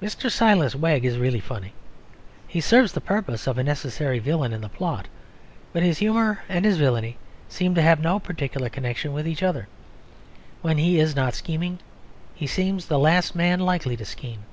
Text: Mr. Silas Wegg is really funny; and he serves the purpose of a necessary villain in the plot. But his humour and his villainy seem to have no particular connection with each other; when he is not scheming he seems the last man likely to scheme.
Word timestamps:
Mr. 0.00 0.32
Silas 0.32 0.74
Wegg 0.74 1.04
is 1.04 1.18
really 1.18 1.40
funny; 1.40 1.66
and 1.66 1.74
he 2.46 2.58
serves 2.58 2.92
the 2.92 3.02
purpose 3.02 3.46
of 3.46 3.58
a 3.58 3.62
necessary 3.62 4.18
villain 4.18 4.54
in 4.54 4.62
the 4.62 4.68
plot. 4.70 5.08
But 5.74 5.82
his 5.82 5.98
humour 5.98 6.40
and 6.48 6.64
his 6.64 6.78
villainy 6.78 7.18
seem 7.50 7.74
to 7.74 7.82
have 7.82 8.00
no 8.00 8.18
particular 8.18 8.70
connection 8.70 9.12
with 9.12 9.28
each 9.28 9.42
other; 9.42 9.68
when 10.62 10.78
he 10.78 10.98
is 10.98 11.14
not 11.14 11.34
scheming 11.34 11.80
he 12.34 12.46
seems 12.46 12.86
the 12.86 12.98
last 12.98 13.34
man 13.34 13.60
likely 13.60 13.94
to 13.98 14.06
scheme. 14.06 14.44